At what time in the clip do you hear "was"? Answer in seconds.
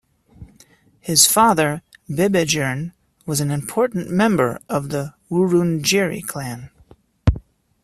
3.27-3.39